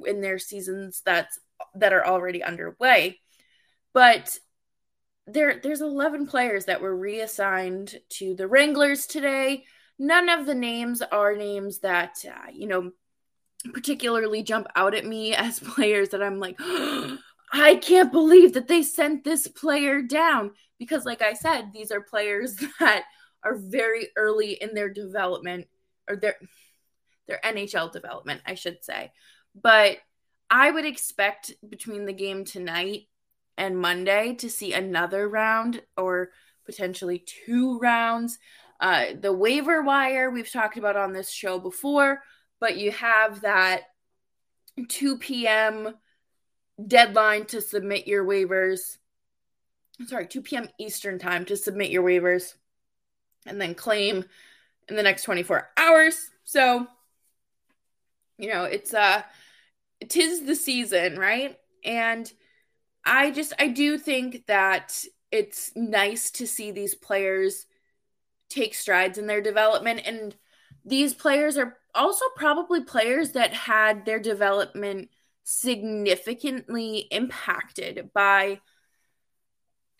in 0.05 0.21
their 0.21 0.39
seasons 0.39 1.01
that's 1.05 1.39
that 1.75 1.93
are 1.93 2.05
already 2.05 2.43
underway. 2.43 3.19
But 3.93 4.37
there 5.27 5.59
there's 5.61 5.81
11 5.81 6.27
players 6.27 6.65
that 6.65 6.81
were 6.81 6.95
reassigned 6.95 7.95
to 8.09 8.35
the 8.35 8.47
Wranglers 8.47 9.05
today. 9.05 9.65
None 9.99 10.29
of 10.29 10.45
the 10.45 10.55
names 10.55 11.01
are 11.01 11.35
names 11.35 11.79
that 11.79 12.23
uh, 12.27 12.51
you 12.51 12.67
know 12.67 12.91
particularly 13.73 14.43
jump 14.43 14.67
out 14.75 14.95
at 14.95 15.05
me 15.05 15.35
as 15.35 15.59
players 15.59 16.09
that 16.09 16.23
I'm 16.23 16.39
like 16.39 16.59
I 17.53 17.75
can't 17.75 18.11
believe 18.11 18.53
that 18.53 18.67
they 18.67 18.81
sent 18.81 19.23
this 19.23 19.47
player 19.47 20.01
down 20.01 20.51
because 20.79 21.05
like 21.05 21.21
I 21.21 21.33
said 21.33 21.71
these 21.73 21.91
are 21.91 22.01
players 22.01 22.55
that 22.79 23.03
are 23.43 23.55
very 23.55 24.07
early 24.15 24.53
in 24.53 24.73
their 24.73 24.89
development 24.89 25.67
or 26.09 26.15
their 26.15 26.35
their 27.31 27.53
NHL 27.53 27.91
development 27.91 28.41
I 28.45 28.55
should 28.55 28.83
say. 28.83 29.11
But 29.59 29.97
I 30.49 30.69
would 30.69 30.85
expect 30.85 31.53
between 31.67 32.05
the 32.05 32.13
game 32.13 32.43
tonight 32.43 33.07
and 33.57 33.77
Monday 33.77 34.35
to 34.35 34.49
see 34.49 34.73
another 34.73 35.27
round 35.27 35.81
or 35.95 36.31
potentially 36.65 37.23
two 37.25 37.79
rounds. 37.79 38.37
Uh, 38.79 39.07
the 39.19 39.31
waiver 39.31 39.81
wire 39.81 40.29
we've 40.29 40.51
talked 40.51 40.77
about 40.77 40.97
on 40.97 41.13
this 41.13 41.29
show 41.29 41.59
before, 41.59 42.21
but 42.59 42.77
you 42.77 42.91
have 42.91 43.41
that 43.41 43.83
2 44.87 45.17
p.m. 45.17 45.95
deadline 46.85 47.45
to 47.45 47.61
submit 47.61 48.07
your 48.07 48.25
waivers. 48.25 48.97
Sorry, 50.07 50.27
2 50.27 50.41
p.m. 50.41 50.67
Eastern 50.79 51.19
time 51.19 51.45
to 51.45 51.55
submit 51.55 51.91
your 51.91 52.03
waivers 52.03 52.55
and 53.45 53.61
then 53.61 53.75
claim 53.75 54.25
in 54.87 54.95
the 54.95 55.03
next 55.03 55.23
24 55.23 55.69
hours. 55.77 56.29
So, 56.43 56.87
you 58.41 58.49
know, 58.49 58.63
it's 58.63 58.93
uh 58.93 59.21
tis 60.09 60.45
the 60.45 60.55
season, 60.55 61.17
right? 61.17 61.55
And 61.85 62.31
I 63.05 63.31
just 63.31 63.53
I 63.59 63.67
do 63.67 63.97
think 63.97 64.45
that 64.47 65.05
it's 65.31 65.71
nice 65.75 66.31
to 66.31 66.47
see 66.47 66.71
these 66.71 66.95
players 66.95 67.65
take 68.49 68.73
strides 68.73 69.17
in 69.17 69.27
their 69.27 69.41
development 69.41 70.01
and 70.05 70.35
these 70.83 71.13
players 71.13 71.57
are 71.57 71.77
also 71.93 72.25
probably 72.35 72.83
players 72.83 73.31
that 73.31 73.53
had 73.53 74.05
their 74.05 74.19
development 74.19 75.09
significantly 75.43 77.07
impacted 77.11 78.09
by 78.13 78.59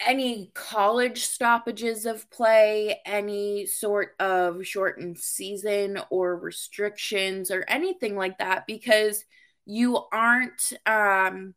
any 0.05 0.51
college 0.53 1.24
stoppages 1.24 2.05
of 2.05 2.29
play, 2.31 3.00
any 3.05 3.65
sort 3.65 4.15
of 4.20 4.65
shortened 4.65 5.17
season 5.20 6.00
or 6.10 6.38
restrictions 6.38 7.51
or 7.51 7.65
anything 7.67 8.15
like 8.15 8.38
that 8.39 8.67
because 8.67 9.24
you 9.65 9.98
aren't 10.12 10.74
um 10.86 11.53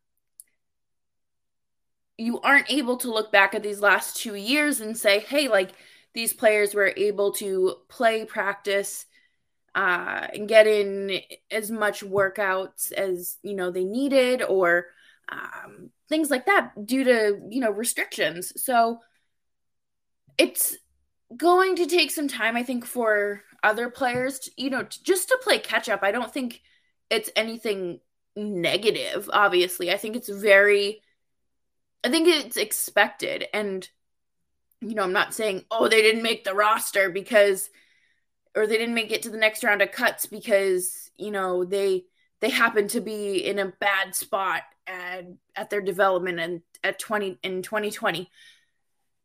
you 2.17 2.39
aren't 2.41 2.71
able 2.71 2.97
to 2.97 3.11
look 3.11 3.31
back 3.31 3.53
at 3.53 3.63
these 3.63 3.81
last 3.81 4.17
two 4.17 4.35
years 4.35 4.79
and 4.79 4.97
say, 4.97 5.19
hey, 5.19 5.47
like 5.47 5.71
these 6.13 6.33
players 6.33 6.73
were 6.73 6.93
able 6.95 7.33
to 7.33 7.75
play, 7.89 8.23
practice, 8.25 9.05
uh, 9.73 10.27
and 10.33 10.47
get 10.47 10.67
in 10.67 11.19
as 11.51 11.69
much 11.69 12.01
workouts 12.01 12.93
as 12.93 13.37
you 13.43 13.53
know 13.53 13.71
they 13.71 13.83
needed, 13.83 14.41
or 14.41 14.85
um, 15.31 15.89
things 16.09 16.29
like 16.29 16.45
that 16.45 16.85
due 16.85 17.03
to 17.03 17.39
you 17.49 17.61
know 17.61 17.71
restrictions. 17.71 18.53
So 18.63 18.99
it's 20.37 20.75
going 21.35 21.75
to 21.77 21.87
take 21.87 22.11
some 22.11 22.27
time, 22.27 22.55
I 22.55 22.63
think, 22.63 22.85
for 22.85 23.41
other 23.63 23.89
players, 23.89 24.39
to, 24.39 24.51
you 24.57 24.69
know, 24.69 24.83
just 24.83 25.29
to 25.29 25.39
play 25.41 25.59
catch 25.59 25.89
up. 25.89 26.01
I 26.03 26.11
don't 26.11 26.31
think 26.31 26.61
it's 27.09 27.29
anything 27.35 27.99
negative. 28.35 29.29
Obviously, 29.31 29.91
I 29.91 29.97
think 29.97 30.15
it's 30.15 30.29
very 30.29 31.01
I 32.05 32.09
think 32.09 32.27
it's 32.27 32.55
expected. 32.55 33.47
And, 33.51 33.87
you 34.79 34.93
know, 34.93 35.01
I'm 35.01 35.11
not 35.11 35.33
saying, 35.33 35.65
oh, 35.71 35.87
they 35.87 36.03
didn't 36.03 36.21
make 36.21 36.43
the 36.43 36.53
roster 36.53 37.09
because, 37.09 37.67
or 38.55 38.67
they 38.67 38.77
didn't 38.77 38.93
make 38.93 39.11
it 39.11 39.23
to 39.23 39.31
the 39.31 39.39
next 39.39 39.63
round 39.63 39.81
of 39.81 39.91
cuts 39.91 40.27
because, 40.27 41.09
you 41.17 41.31
know, 41.31 41.65
they, 41.65 42.05
they 42.45 42.51
happen 42.51 42.87
to 42.89 43.01
be 43.01 43.43
in 43.43 43.57
a 43.57 43.73
bad 43.79 44.13
spot 44.13 44.61
at, 44.85 45.25
at 45.55 45.71
their 45.71 45.81
development 45.81 46.39
and 46.39 46.61
at 46.83 46.99
20 46.99 47.39
in 47.41 47.63
2020. 47.63 48.29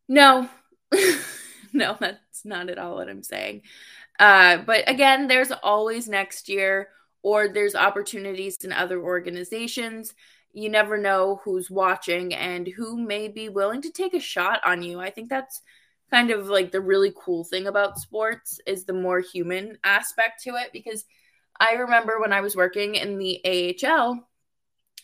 No, 0.08 0.48
no, 1.74 1.96
that's 2.00 2.46
not 2.46 2.70
at 2.70 2.78
all 2.78 2.94
what 2.94 3.10
I'm 3.10 3.22
saying. 3.22 3.60
Uh, 4.18 4.56
but 4.56 4.88
again, 4.88 5.28
there's 5.28 5.52
always 5.52 6.08
next 6.08 6.48
year, 6.48 6.88
or 7.22 7.48
there's 7.48 7.74
opportunities 7.74 8.64
in 8.64 8.72
other 8.72 8.98
organizations 8.98 10.14
you 10.54 10.70
never 10.70 10.96
know 10.96 11.40
who's 11.44 11.70
watching 11.70 12.34
and 12.34 12.66
who 12.66 12.96
may 12.98 13.28
be 13.28 13.50
willing 13.50 13.82
to 13.82 13.92
take 13.92 14.14
a 14.14 14.20
shot 14.20 14.60
on 14.64 14.82
you. 14.82 14.98
I 14.98 15.10
think 15.10 15.28
that's 15.28 15.60
kind 16.10 16.30
of 16.30 16.48
like 16.48 16.72
the 16.72 16.80
really 16.80 17.12
cool 17.14 17.44
thing 17.44 17.66
about 17.66 17.98
sports 17.98 18.60
is 18.66 18.84
the 18.84 18.94
more 18.94 19.20
human 19.20 19.76
aspect 19.84 20.42
to 20.44 20.56
it 20.56 20.70
because 20.72 21.04
I 21.60 21.74
remember 21.74 22.18
when 22.18 22.32
I 22.32 22.40
was 22.40 22.56
working 22.56 22.94
in 22.94 23.18
the 23.18 23.76
AHL 23.84 24.26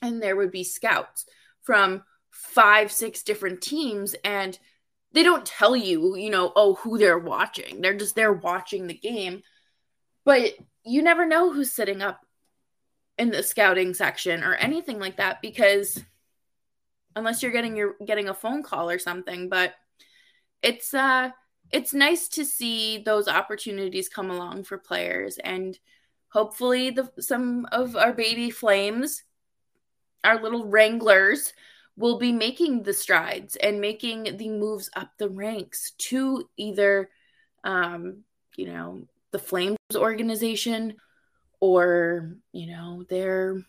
and 0.03 0.23
there 0.23 0.35
would 0.35 0.51
be 0.51 0.65
scouts 0.65 1.27
from 1.63 2.03
five, 2.31 2.91
six 2.91 3.23
different 3.23 3.61
teams 3.61 4.17
and 4.25 4.59
they 5.13 5.23
don't 5.23 5.47
tell 5.47 5.77
you, 5.77 6.17
you 6.17 6.31
know, 6.31 6.53
oh, 6.57 6.75
who 6.75 6.99
they're 6.99 7.19
watching. 7.19 7.81
They're 7.81 7.97
just 7.97 8.15
there 8.15 8.33
watching 8.33 8.87
the 8.87 8.95
game. 8.95 9.43
But 10.25 10.55
you 10.85 11.03
never 11.03 11.27
know 11.27 11.53
who's 11.53 11.73
sitting 11.73 12.03
up 12.03 12.21
in 13.19 13.31
the 13.31 13.43
scouting 13.43 13.95
section 13.95 14.43
or 14.43 14.55
anything 14.55 14.99
like 14.99 15.17
that 15.17 15.41
because 15.41 16.03
unless 17.15 17.43
you're 17.43 17.53
getting 17.53 17.77
your 17.77 17.95
getting 18.05 18.29
a 18.29 18.35
phone 18.35 18.63
call 18.63 18.91
or 18.91 18.99
something 18.99 19.49
but 19.49 19.73
it's 20.63 20.93
uh 20.93 21.31
it's 21.73 21.95
nice 21.95 22.29
to 22.29 22.45
see 22.45 22.99
those 22.99 23.27
opportunities 23.27 24.09
come 24.09 24.31
along 24.31 24.65
for 24.65 24.79
players 24.79 25.39
and 25.39 25.79
hopefully 26.37 26.90
the 26.90 27.11
some 27.19 27.66
of 27.73 27.97
our 27.97 28.12
baby 28.12 28.50
flames 28.50 29.23
our 30.23 30.43
little 30.43 30.66
wranglers 30.66 31.55
will 31.97 32.19
be 32.19 32.33
making 32.33 32.83
the 32.83 32.93
strides 32.93 33.57
and 33.57 33.81
making 33.81 34.37
the 34.37 34.50
moves 34.50 34.90
up 34.97 35.11
the 35.19 35.28
ranks 35.28 35.93
to 35.99 36.49
either 36.57 37.09
um 37.64 38.19
you 38.57 38.66
know 38.66 39.00
the 39.33 39.38
flames 39.38 39.76
organization 39.95 40.95
or, 41.61 42.37
you 42.52 42.69
know, 42.69 43.05
they're 43.09 43.62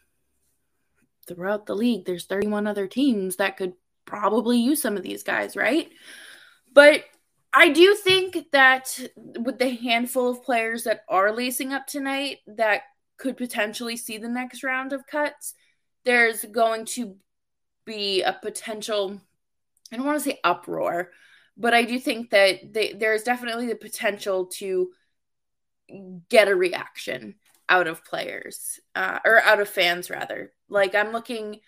throughout 1.27 1.65
the 1.65 1.75
league, 1.75 2.05
there's 2.05 2.25
31 2.25 2.67
other 2.67 2.87
teams 2.87 3.37
that 3.37 3.57
could 3.57 3.73
probably 4.05 4.57
use 4.59 4.81
some 4.81 4.95
of 4.95 5.03
these 5.03 5.23
guys, 5.23 5.55
right? 5.55 5.89
But 6.73 7.03
I 7.57 7.69
do 7.69 7.95
think 7.95 8.51
that 8.51 8.99
with 9.39 9.57
the 9.57 9.71
handful 9.71 10.29
of 10.29 10.43
players 10.43 10.83
that 10.83 11.01
are 11.09 11.31
lacing 11.31 11.73
up 11.73 11.87
tonight 11.87 12.37
that 12.45 12.83
could 13.17 13.35
potentially 13.35 13.97
see 13.97 14.19
the 14.19 14.29
next 14.29 14.63
round 14.63 14.93
of 14.93 15.07
cuts, 15.07 15.55
there's 16.05 16.45
going 16.45 16.85
to 16.85 17.15
be 17.83 18.21
a 18.21 18.37
potential, 18.39 19.19
I 19.91 19.97
don't 19.97 20.05
want 20.05 20.19
to 20.19 20.23
say 20.23 20.39
uproar, 20.43 21.09
but 21.57 21.73
I 21.73 21.81
do 21.81 21.97
think 21.97 22.29
that 22.29 22.73
they, 22.73 22.93
there's 22.93 23.23
definitely 23.23 23.65
the 23.65 23.75
potential 23.75 24.45
to 24.57 24.91
get 26.29 26.49
a 26.49 26.55
reaction 26.55 27.37
out 27.67 27.87
of 27.87 28.05
players 28.05 28.79
uh, 28.93 29.17
or 29.25 29.41
out 29.41 29.59
of 29.59 29.67
fans 29.67 30.11
rather. 30.11 30.53
Like 30.69 30.93
I'm 30.93 31.11
looking 31.11 31.61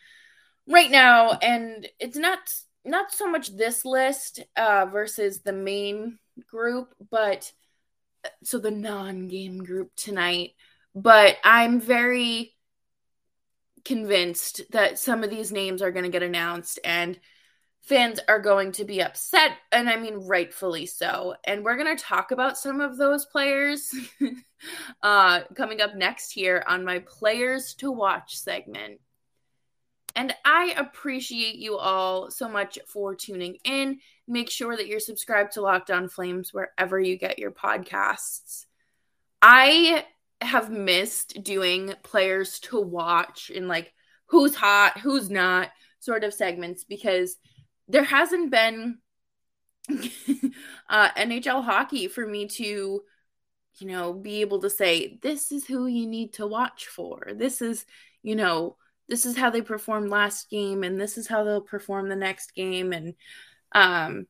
right 0.67 0.91
now, 0.91 1.31
and 1.41 1.89
it's 1.99 2.17
not 2.17 2.41
not 2.85 3.11
so 3.11 3.29
much 3.29 3.55
this 3.55 3.85
list 3.85 4.41
uh, 4.55 4.85
versus 4.85 5.41
the 5.41 5.53
main 5.53 6.19
group, 6.47 6.93
but 7.11 7.51
so 8.43 8.59
the 8.59 8.71
non-game 8.71 9.63
group 9.63 9.91
tonight. 9.95 10.51
But 10.95 11.37
I'm 11.43 11.79
very 11.79 12.53
convinced 13.85 14.61
that 14.71 14.99
some 14.99 15.23
of 15.23 15.29
these 15.29 15.51
names 15.51 15.81
are 15.81 15.91
going 15.91 16.03
to 16.03 16.11
get 16.11 16.23
announced 16.23 16.79
and 16.83 17.19
fans 17.81 18.19
are 18.27 18.39
going 18.39 18.71
to 18.73 18.83
be 18.83 19.01
upset 19.01 19.51
and 19.71 19.89
i 19.89 19.95
mean 19.95 20.15
rightfully 20.27 20.85
so 20.85 21.33
and 21.45 21.63
we're 21.63 21.77
going 21.77 21.95
to 21.95 22.03
talk 22.03 22.31
about 22.31 22.57
some 22.57 22.81
of 22.81 22.97
those 22.97 23.25
players 23.25 23.93
uh, 25.03 25.41
coming 25.55 25.81
up 25.81 25.95
next 25.95 26.31
here 26.31 26.63
on 26.67 26.83
my 26.83 26.99
players 26.99 27.73
to 27.73 27.89
watch 27.89 28.37
segment 28.37 28.99
and 30.19 30.35
i 30.43 30.73
appreciate 30.77 31.55
you 31.55 31.77
all 31.77 32.29
so 32.29 32.49
much 32.49 32.77
for 32.87 33.15
tuning 33.15 33.57
in 33.63 33.99
make 34.27 34.49
sure 34.49 34.75
that 34.75 34.87
you're 34.87 34.99
subscribed 34.99 35.53
to 35.53 35.61
locked 35.61 35.89
on 35.89 36.09
flames 36.09 36.53
wherever 36.53 36.99
you 36.99 37.17
get 37.17 37.39
your 37.39 37.51
podcasts 37.51 38.65
i 39.41 40.03
have 40.41 40.69
missed 40.69 41.41
doing 41.43 41.93
players 42.03 42.59
to 42.59 42.79
watch 42.79 43.51
and 43.53 43.67
like 43.67 43.93
who's 44.27 44.55
hot 44.55 44.97
who's 44.99 45.29
not 45.29 45.69
sort 45.99 46.23
of 46.23 46.33
segments 46.33 46.83
because 46.83 47.37
there 47.87 48.03
hasn't 48.03 48.51
been 48.51 48.99
uh, 50.89 51.09
NHL 51.17 51.63
hockey 51.63 52.07
for 52.07 52.25
me 52.25 52.47
to, 52.47 53.01
you 53.79 53.87
know, 53.87 54.13
be 54.13 54.41
able 54.41 54.59
to 54.61 54.69
say, 54.69 55.17
this 55.21 55.51
is 55.51 55.65
who 55.65 55.87
you 55.87 56.07
need 56.07 56.33
to 56.33 56.47
watch 56.47 56.85
for. 56.85 57.31
This 57.33 57.61
is, 57.61 57.85
you 58.21 58.35
know, 58.35 58.77
this 59.09 59.25
is 59.25 59.35
how 59.35 59.49
they 59.49 59.61
performed 59.61 60.09
last 60.09 60.49
game 60.49 60.83
and 60.83 60.99
this 60.99 61.17
is 61.17 61.27
how 61.27 61.43
they'll 61.43 61.61
perform 61.61 62.07
the 62.07 62.15
next 62.15 62.53
game. 62.53 62.93
And 62.93 63.15
um, 63.73 64.27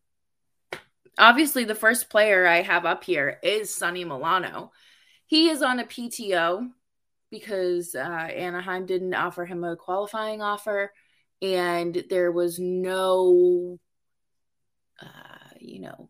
obviously, 1.17 1.65
the 1.65 1.75
first 1.75 2.09
player 2.09 2.47
I 2.47 2.61
have 2.61 2.85
up 2.85 3.03
here 3.03 3.39
is 3.43 3.73
Sonny 3.73 4.05
Milano. 4.05 4.71
He 5.27 5.49
is 5.49 5.61
on 5.61 5.79
a 5.79 5.85
PTO 5.85 6.69
because 7.29 7.93
uh, 7.93 7.99
Anaheim 7.99 8.85
didn't 8.85 9.13
offer 9.13 9.45
him 9.45 9.63
a 9.63 9.75
qualifying 9.75 10.41
offer 10.41 10.91
and 11.41 12.03
there 12.09 12.31
was 12.31 12.59
no 12.59 13.77
uh, 15.01 15.55
you 15.59 15.79
know 15.79 16.09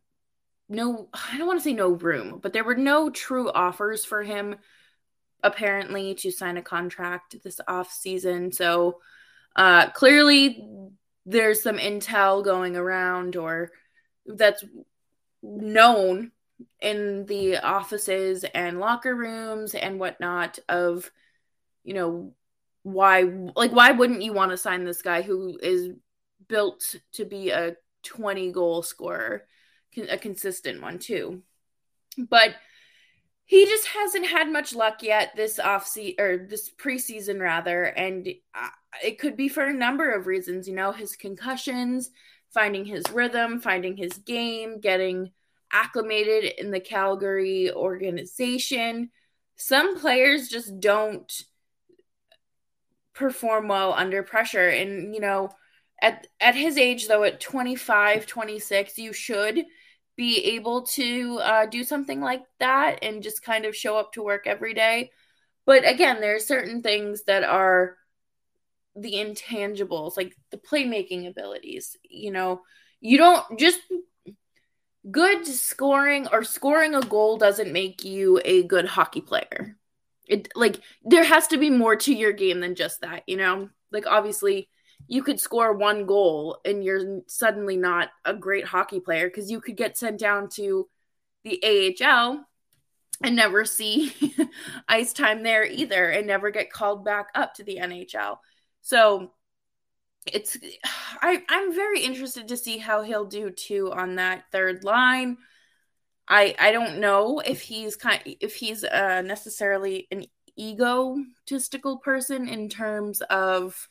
no 0.68 1.10
i 1.14 1.38
don't 1.38 1.48
want 1.48 1.60
to 1.60 1.64
say 1.64 1.74
no 1.74 1.90
room 1.90 2.40
but 2.42 2.54
there 2.54 2.64
were 2.64 2.76
no 2.76 3.10
true 3.10 3.52
offers 3.52 4.06
for 4.06 4.24
him 4.24 4.56
apparently 5.44 6.16
to 6.16 6.32
sign 6.32 6.58
a 6.58 6.62
contract 6.62 7.36
this 7.44 7.60
off 7.68 7.92
season. 7.92 8.52
So 8.52 9.00
uh 9.56 9.90
clearly 9.92 10.64
there's 11.26 11.62
some 11.62 11.78
intel 11.78 12.44
going 12.44 12.76
around 12.76 13.36
or 13.36 13.72
that's 14.26 14.64
known 15.42 16.32
in 16.82 17.26
the 17.26 17.58
offices 17.58 18.44
and 18.54 18.80
locker 18.80 19.16
rooms 19.16 19.76
and 19.76 20.00
whatnot 20.00 20.60
of 20.68 21.10
you 21.84 21.94
know 21.94 22.34
why 22.84 23.24
like 23.56 23.72
why 23.72 23.92
wouldn't 23.92 24.22
you 24.22 24.34
want 24.34 24.52
to 24.52 24.58
sign 24.58 24.84
this 24.84 25.02
guy 25.02 25.22
who 25.22 25.58
is 25.62 25.90
built 26.48 26.96
to 27.14 27.26
be 27.26 27.50
a 27.50 27.76
20 28.04 28.52
goal 28.52 28.82
scorer 28.82 29.46
a 30.10 30.18
consistent 30.18 30.82
one 30.82 31.00
too? 31.00 31.42
But 32.18 32.52
he 33.50 33.66
just 33.66 33.88
hasn't 33.88 34.28
had 34.28 34.52
much 34.52 34.76
luck 34.76 35.02
yet 35.02 35.32
this 35.36 35.58
off 35.60 35.88
season 35.88 36.16
or 36.20 36.38
this 36.38 36.70
preseason 36.70 37.40
rather 37.40 37.84
and 37.84 38.28
uh, 38.54 38.70
it 39.04 39.18
could 39.18 39.36
be 39.36 39.50
for 39.50 39.64
a 39.64 39.74
number 39.74 40.12
of 40.12 40.28
reasons 40.28 40.68
you 40.68 40.76
know 40.76 40.92
his 40.92 41.16
concussions 41.16 42.12
finding 42.54 42.86
his 42.86 43.04
rhythm 43.12 43.60
finding 43.60 43.98
his 43.98 44.14
game 44.14 44.80
getting 44.80 45.32
acclimated 45.72 46.54
in 46.58 46.72
the 46.72 46.80
calgary 46.80 47.72
organization. 47.72 49.10
Some 49.56 50.00
players 50.00 50.48
just 50.48 50.80
don't 50.80 51.32
perform 53.14 53.68
well 53.68 53.94
under 53.94 54.24
pressure 54.24 54.70
and 54.70 55.14
you 55.14 55.20
know 55.20 55.50
at 56.02 56.28
at 56.40 56.56
his 56.56 56.78
age 56.78 57.10
though 57.10 57.24
at 57.24 57.42
25 57.42 58.26
26 58.26 58.98
you 58.98 59.12
should 59.12 59.66
be 60.20 60.44
able 60.56 60.82
to 60.82 61.40
uh, 61.42 61.66
do 61.66 61.82
something 61.82 62.20
like 62.20 62.44
that 62.60 63.00
and 63.04 63.24
just 63.24 63.42
kind 63.42 63.64
of 63.64 63.74
show 63.74 63.96
up 63.96 64.12
to 64.12 64.22
work 64.22 64.48
every 64.48 64.74
day. 64.74 65.12
But 65.66 65.88
again 65.88 66.20
there 66.20 66.36
are 66.36 66.40
certain 66.40 66.82
things 66.82 67.24
that 67.24 67.46
are 67.46 67.96
the 68.98 69.14
intangibles 69.14 70.18
like 70.18 70.36
the 70.52 70.58
playmaking 70.58 71.26
abilities 71.26 71.96
you 72.04 72.32
know? 72.32 72.64
You 73.00 73.18
don't 73.18 73.58
just 73.58 73.80
good 75.10 75.48
scoring 75.48 76.28
or 76.34 76.44
scoring 76.44 76.96
a 76.96 77.02
goal 77.02 77.38
doesn't 77.38 77.72
make 77.72 78.04
you 78.04 78.42
a 78.44 78.64
good 78.64 78.88
hockey 78.88 79.22
player. 79.22 79.78
It 80.28 80.50
like 80.54 80.82
there 81.06 81.24
has 81.24 81.48
to 81.48 81.58
be 81.58 81.70
more 81.70 81.96
to 81.96 82.14
your 82.14 82.34
game 82.34 82.60
than 82.60 82.76
just 82.76 83.00
that, 83.00 83.24
you 83.26 83.38
know? 83.38 83.70
Like 83.90 84.06
obviously 84.06 84.68
you 85.10 85.24
could 85.24 85.40
score 85.40 85.74
one 85.74 86.06
goal 86.06 86.60
and 86.64 86.84
you're 86.84 87.22
suddenly 87.26 87.76
not 87.76 88.10
a 88.26 88.34
great 88.34 88.64
hockey 88.64 89.00
player 89.00 89.28
because 89.28 89.50
you 89.50 89.60
could 89.60 89.76
get 89.76 89.98
sent 89.98 90.20
down 90.20 90.48
to 90.50 90.88
the 91.44 91.98
AHL 92.00 92.46
and 93.24 93.36
never 93.36 93.66
see 93.66 94.14
ice 94.88 95.12
time 95.12 95.42
there 95.42 95.66
either 95.66 96.10
and 96.10 96.28
never 96.28 96.52
get 96.52 96.72
called 96.72 97.04
back 97.04 97.30
up 97.34 97.56
to 97.56 97.64
the 97.64 97.78
NHL. 97.78 98.38
So 98.82 99.32
it's 100.32 100.56
I 101.22 101.42
I'm 101.50 101.74
very 101.74 102.02
interested 102.02 102.48
to 102.50 102.58
see 102.58 102.78
how 102.78 103.02
he'll 103.02 103.26
do 103.26 103.50
too 103.50 103.92
on 103.92 104.16
that 104.16 104.44
third 104.52 104.84
line. 104.84 105.38
I 106.28 106.54
I 106.60 106.72
don't 106.72 107.00
know 107.00 107.40
if 107.40 107.62
he's 107.62 107.96
kind 107.96 108.22
if 108.26 108.54
he's 108.54 108.84
uh, 108.84 109.24
necessarily 109.24 110.08
an 110.12 110.26
egotistical 110.56 111.98
person 111.98 112.48
in 112.48 112.70
terms 112.70 113.22
of 113.22 113.90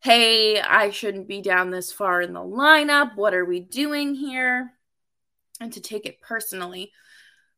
hey, 0.00 0.60
I 0.60 0.90
shouldn't 0.90 1.28
be 1.28 1.40
down 1.40 1.70
this 1.70 1.92
far 1.92 2.20
in 2.20 2.32
the 2.32 2.40
lineup. 2.40 3.16
What 3.16 3.34
are 3.34 3.44
we 3.44 3.60
doing 3.60 4.14
here? 4.14 4.72
And 5.60 5.72
to 5.72 5.80
take 5.80 6.06
it 6.06 6.20
personally. 6.20 6.92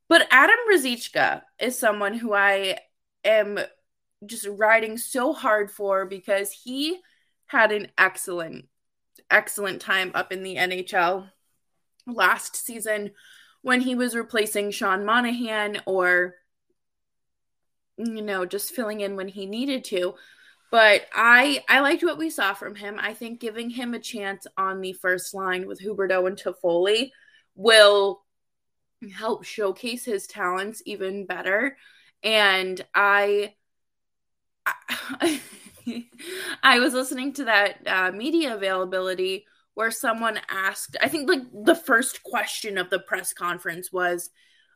But 0.09 0.27
Adam 0.31 0.57
Ruzicka 0.71 1.43
is 1.61 1.79
someone 1.79 2.15
who 2.15 2.33
I 2.33 2.79
am 3.25 3.59
just 4.25 4.47
riding 4.47 4.99
so 4.99 5.33
hard 5.33 5.71
for 5.71 6.07
because 6.07 6.51
he 6.53 6.99
had 7.47 7.73
an 7.73 7.89
excellent, 7.99 8.67
excellent 9.31 9.81
time 9.81 10.11
up 10.15 10.33
in 10.33 10.43
the 10.43 10.57
NHL 10.57 11.31
last 12.07 12.57
season 12.57 13.11
when 13.63 13.81
he 13.81 13.95
was 13.95 14.15
replacing 14.15 14.71
Sean 14.71 15.05
Monahan 15.05 15.83
or, 15.87 16.37
you 17.97 18.23
know, 18.23 18.47
just 18.47 18.75
filling 18.75 19.01
in 19.01 19.17
when 19.17 19.29
he 19.29 19.47
needed 19.47 19.85
to. 19.85 20.15
But 20.71 21.07
I 21.15 21.65
I 21.69 21.81
liked 21.81 22.03
what 22.03 22.19
we 22.19 22.31
saw 22.31 22.55
from 22.55 22.75
him. 22.75 22.99
I 23.01 23.15
think 23.15 23.41
giving 23.41 23.71
him 23.71 23.95
a 23.95 23.99
chance 23.99 24.47
on 24.57 24.81
the 24.81 24.93
first 24.93 25.33
line 25.35 25.67
with 25.67 25.81
Huberdeau 25.81 26.27
and 26.27 26.37
Toffoli 26.37 27.11
will 27.55 28.23
help 29.15 29.45
showcase 29.45 30.05
his 30.05 30.27
talents 30.27 30.83
even 30.85 31.27
better. 31.27 31.77
And 32.23 32.85
I 32.95 33.55
I, 35.03 35.41
was 36.79 36.93
listening 36.93 37.33
to 37.35 37.45
that 37.45 37.79
uh, 37.87 38.13
media 38.13 38.55
availability 38.55 39.47
where 39.75 39.91
someone 39.91 40.41
asked, 40.49 40.97
I 41.01 41.09
think 41.09 41.29
like 41.29 41.43
the 41.53 41.75
first 41.75 42.23
question 42.23 42.79
of 42.79 42.91
the 42.91 42.99
press 42.99 43.33
conference 43.33 43.93
was, 43.93 44.31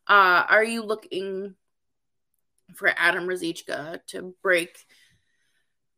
uh, 0.09 0.44
are 0.48 0.64
you 0.64 0.83
looking 0.83 1.55
for 2.74 2.92
Adam 2.96 3.26
Ruzicka 3.26 4.00
to 4.09 4.35
break 4.42 4.78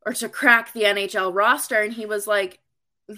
or 0.07 0.13
to 0.15 0.29
crack 0.29 0.73
the 0.73 0.83
NHL 0.83 1.35
roster? 1.35 1.81
And 1.81 1.93
he 1.93 2.07
was 2.07 2.27
like, 2.27 2.61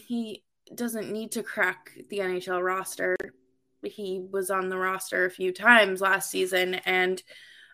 he 0.06 0.44
doesn't 0.74 1.12
need 1.12 1.32
to 1.32 1.42
crack 1.42 1.92
the 2.10 2.18
NHL 2.18 2.62
roster. 2.62 3.16
He 3.82 4.26
was 4.30 4.50
on 4.50 4.68
the 4.68 4.78
roster 4.78 5.24
a 5.24 5.30
few 5.30 5.52
times 5.52 6.00
last 6.00 6.30
season 6.30 6.74
and 6.74 7.22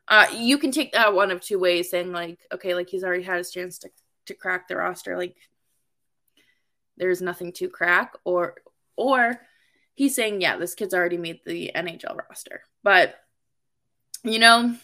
uh, 0.09 0.27
you 0.35 0.59
can 0.59 0.73
take 0.73 0.93
that 0.93 1.15
one 1.15 1.31
of 1.31 1.41
two 1.41 1.59
ways, 1.59 1.91
saying 1.91 2.13
like, 2.13 2.39
okay, 2.53 2.75
like 2.75 2.89
he's 2.89 3.05
already 3.05 3.23
had 3.23 3.39
his 3.39 3.51
chance 3.51 3.79
to 3.79 3.91
to 4.27 4.35
crack 4.35 4.69
the 4.69 4.77
roster, 4.77 5.17
like 5.17 5.37
there's 6.97 7.23
nothing 7.23 7.53
to 7.53 7.69
crack, 7.69 8.15
or 8.25 8.57
or 8.97 9.41
he's 9.95 10.15
saying, 10.15 10.41
yeah, 10.41 10.57
this 10.57 10.75
kid's 10.75 10.95
already 10.95 11.17
made 11.17 11.41
the 11.45 11.71
NHL 11.75 12.17
roster, 12.29 12.63
but 12.83 13.17
you 14.25 14.39
know, 14.39 14.77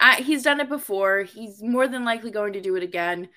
I, 0.00 0.16
he's 0.16 0.42
done 0.42 0.60
it 0.60 0.68
before. 0.68 1.22
He's 1.22 1.62
more 1.62 1.86
than 1.86 2.04
likely 2.04 2.30
going 2.30 2.54
to 2.54 2.60
do 2.60 2.74
it 2.76 2.82
again. 2.82 3.28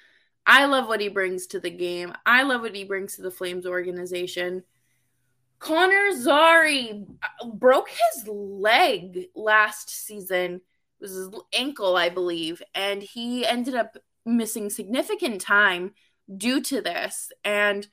I 0.45 0.65
love 0.65 0.87
what 0.87 1.01
he 1.01 1.07
brings 1.07 1.47
to 1.47 1.59
the 1.59 1.69
game. 1.69 2.13
I 2.25 2.43
love 2.43 2.61
what 2.61 2.75
he 2.75 2.83
brings 2.83 3.15
to 3.15 3.21
the 3.21 3.31
Flames 3.31 3.65
organization. 3.65 4.63
Connor 5.59 6.11
Zary 6.11 7.05
uh, 7.21 7.47
broke 7.47 7.89
his 7.89 8.27
leg 8.27 9.27
last 9.33 9.89
season. 9.89 10.55
It 10.55 10.61
was 10.99 11.11
his 11.13 11.29
ankle, 11.53 11.95
I 11.95 12.09
believe, 12.09 12.61
and 12.75 13.01
he 13.01 13.45
ended 13.45 13.75
up 13.75 13.97
missing 14.25 14.69
significant 14.69 15.39
time 15.39 15.93
due 16.35 16.61
to 16.61 16.81
this. 16.81 17.31
And 17.45 17.87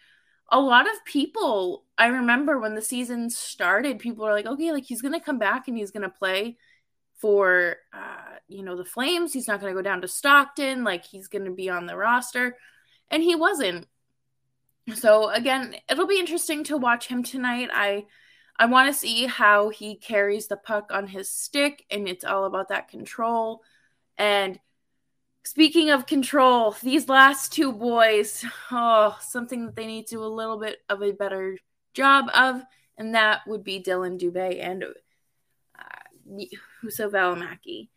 a 0.51 0.61
lot 0.61 0.87
of 0.87 1.05
people, 1.05 1.85
I 1.97 2.07
remember 2.07 2.59
when 2.59 2.75
the 2.75 2.83
season 2.83 3.31
started, 3.31 4.01
people 4.01 4.25
were 4.25 4.33
like, 4.33 4.47
okay, 4.47 4.73
like 4.73 4.85
he's 4.85 5.03
going 5.03 5.15
to 5.15 5.21
come 5.21 5.39
back 5.39 5.69
and 5.69 5.77
he's 5.77 5.93
going 5.93 6.03
to 6.03 6.09
play 6.09 6.57
for, 7.21 7.77
uh, 7.93 8.39
you 8.49 8.63
know, 8.63 8.77
the 8.77 8.85
Flames. 8.85 9.33
He's 9.33 9.49
not 9.49 9.61
going 9.61 9.73
to 9.73 9.79
go 9.79 9.83
down 9.83 10.01
to 10.01 10.09
Stockton. 10.09 10.85
Like 10.85 11.05
he's 11.05 11.29
going 11.29 11.45
to 11.45 11.51
be 11.51 11.69
on 11.69 11.87
the 11.87 11.97
roster. 11.97 12.57
And 13.11 13.23
he 13.23 13.35
wasn't. 13.35 13.87
So 14.95 15.31
again, 15.31 15.77
it'll 15.89 16.07
be 16.07 16.19
interesting 16.19 16.65
to 16.65 16.77
watch 16.77 17.07
him 17.07 17.23
tonight. 17.23 17.71
I 17.73 18.07
I 18.59 18.67
want 18.67 18.93
to 18.93 18.99
see 18.99 19.27
how 19.27 19.71
he 19.71 19.97
carries 19.97 20.47
the 20.49 20.57
puck 20.57 20.91
on 20.93 21.07
his 21.07 21.31
stick 21.31 21.85
and 21.91 22.07
it's 22.07 22.25
all 22.25 22.45
about 22.45 22.69
that 22.69 22.89
control. 22.89 23.63
And 24.19 24.59
speaking 25.45 25.91
of 25.91 26.07
control, 26.07 26.77
these 26.83 27.09
last 27.09 27.53
two 27.55 27.73
boys, 27.73 28.45
oh, 28.71 29.17
something 29.23 29.65
that 29.67 29.77
they 29.77 29.87
need 29.87 30.09
to 30.09 30.17
do 30.17 30.23
a 30.23 30.27
little 30.27 30.59
bit 30.59 30.79
of 30.91 31.03
a 31.03 31.13
better 31.13 31.57
job 31.95 32.31
of 32.35 32.63
and 32.99 33.15
that 33.15 33.47
would 33.47 33.65
be 33.65 33.79
Dillon 33.79 34.19
Dubé 34.19 34.63
and 34.63 34.85
uh, 34.85 36.45
Juuso 36.83 37.11
Valimaki. 37.11 37.89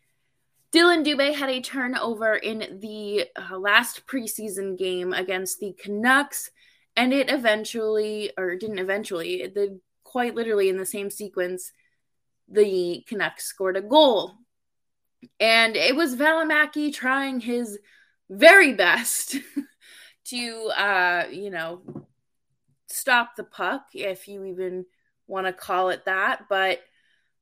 Dillon 0.72 1.04
Dubé 1.04 1.32
had 1.32 1.50
a 1.50 1.60
turnover 1.60 2.34
in 2.34 2.80
the 2.80 3.26
uh, 3.36 3.56
last 3.56 4.06
preseason 4.06 4.76
game 4.76 5.12
against 5.12 5.60
the 5.60 5.72
Canucks 5.80 6.50
and 6.96 7.12
it 7.12 7.30
eventually 7.30 8.32
or 8.36 8.56
didn't 8.56 8.78
eventually 8.78 9.46
the 9.46 9.80
quite 10.02 10.34
literally 10.34 10.68
in 10.68 10.76
the 10.76 10.86
same 10.86 11.10
sequence 11.10 11.72
the 12.48 13.04
Canucks 13.08 13.44
scored 13.44 13.76
a 13.76 13.82
goal 13.82 14.34
and 15.40 15.76
it 15.76 15.96
was 15.96 16.16
Valimaki 16.16 16.92
trying 16.92 17.40
his 17.40 17.78
very 18.28 18.72
best 18.74 19.36
to 20.24 20.72
uh 20.76 21.24
you 21.30 21.50
know 21.50 21.82
stop 22.88 23.36
the 23.36 23.44
puck 23.44 23.86
if 23.92 24.28
you 24.28 24.44
even 24.44 24.86
want 25.26 25.46
to 25.46 25.52
call 25.52 25.90
it 25.90 26.04
that 26.04 26.46
but 26.48 26.80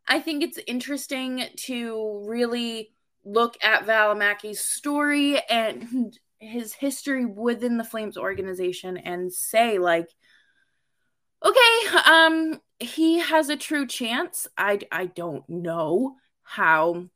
I 0.07 0.21
think 0.21 0.43
it's 0.43 0.59
interesting 0.67 1.45
to 1.57 2.25
really 2.27 2.93
look 3.25 3.57
at 3.63 3.87
Valimaki's 3.87 4.61
story 4.61 5.41
and 5.49 6.19
his 6.39 6.73
history 6.73 7.25
within 7.25 7.79
the 7.79 7.85
Flames 7.85 8.17
organization 8.17 8.97
and 8.97 9.33
say 9.33 9.79
like 9.79 10.09
okay, 11.45 11.99
um 12.07 12.61
he 12.81 13.21
has 13.21 13.49
a 13.49 13.57
true 13.57 13.87
chance. 13.87 14.49
I 14.59 14.81
I 14.91 15.07
don't 15.07 15.49
know 15.49 16.17
how 16.43 17.07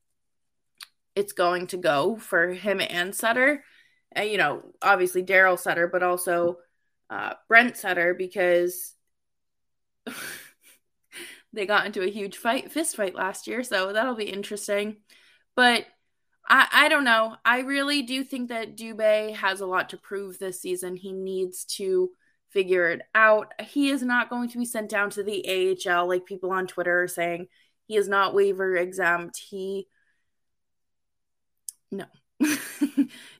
it's 1.17 1.33
going 1.33 1.67
to 1.69 1.77
go 1.77 2.17
for 2.17 2.49
him 2.53 2.81
and 2.81 3.15
Sutter. 3.15 3.65
Uh, 4.17 4.23
you 4.23 4.39
know, 4.39 4.63
obviously 4.83 5.23
Daryl 5.25 5.59
Sutter, 5.59 5.89
but 5.89 6.03
also 6.03 6.59
uh, 7.11 7.35
Brent 7.49 7.77
Sutter 7.77 8.15
because 8.15 8.95
they 11.57 11.67
got 11.67 11.87
into 11.87 12.03
a 12.03 12.11
huge 12.11 12.37
fight, 12.37 12.71
fist 12.71 12.95
fight 12.95 13.15
last 13.15 13.47
year. 13.47 13.65
So 13.65 13.93
that'll 13.93 14.15
be 14.15 14.31
interesting. 14.31 14.99
But 15.57 15.87
I, 16.49 16.69
I 16.71 16.89
don't 16.89 17.05
know. 17.05 17.37
I 17.45 17.61
really 17.61 18.03
do 18.03 18.23
think 18.23 18.51
that 18.51 18.77
Dubé 18.77 19.35
has 19.35 19.61
a 19.61 19.67
lot 19.67 19.89
to 19.89 19.97
prove 19.97 20.39
this 20.39 20.61
season. 20.61 20.95
He 20.95 21.13
needs 21.13 21.65
to 21.77 22.11
figure 22.51 22.91
it 22.91 23.03
out. 23.15 23.53
He 23.61 23.89
is 23.91 24.03
not 24.03 24.31
going 24.31 24.51
to 24.51 24.59
be 24.59 24.65
sent 24.65 24.91
down 24.91 25.11
to 25.11 25.23
the 25.23 25.77
AHL 25.89 26.07
like 26.07 26.27
people 26.27 26.53
on 26.53 26.67
Twitter 26.67 27.03
are 27.03 27.09
saying. 27.09 27.49
He 27.87 27.97
is 27.97 28.09
not 28.09 28.35
waiver 28.35 28.77
exempt. 28.77 29.39
He 29.39 29.89
no. 31.91 32.05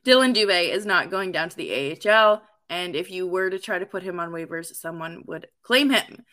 Dillon 0.05 0.33
Dubé 0.33 0.71
is 0.73 0.87
not 0.87 1.11
going 1.11 1.33
down 1.33 1.51
to 1.51 1.57
the 1.57 2.09
AHL. 2.09 2.43
And 2.69 2.97
if 2.97 3.11
you 3.11 3.27
were 3.27 3.51
to 3.51 3.59
try 3.59 3.79
to 3.79 3.87
put 3.87 4.03
him 4.03 4.19
on 4.19 4.31
waivers, 4.31 4.75
someone 4.75 5.23
would 5.27 5.47
claim 5.63 5.91
him. 5.91 6.25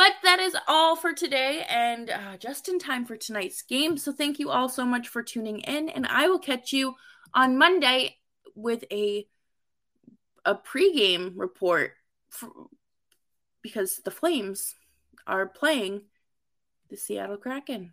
But 0.00 0.14
that 0.22 0.38
is 0.40 0.56
all 0.66 0.96
for 0.96 1.12
today 1.12 1.66
and 1.68 2.08
uh, 2.08 2.38
just 2.38 2.70
in 2.70 2.78
time 2.78 3.04
for 3.04 3.18
tonight's 3.18 3.60
game. 3.60 3.98
So 3.98 4.12
thank 4.12 4.38
you 4.38 4.48
all 4.48 4.70
so 4.70 4.86
much 4.86 5.08
for 5.08 5.22
tuning 5.22 5.58
in. 5.58 5.90
And 5.90 6.06
I 6.06 6.26
will 6.26 6.38
catch 6.38 6.72
you 6.72 6.94
on 7.34 7.58
Monday 7.58 8.16
with 8.54 8.82
a 8.90 9.26
a 10.46 10.54
pregame 10.54 11.32
report 11.36 11.92
for, 12.30 12.48
because 13.60 14.00
the 14.02 14.10
Flames 14.10 14.74
are 15.26 15.46
playing 15.46 16.04
the 16.88 16.96
Seattle 16.96 17.36
Kraken. 17.36 17.92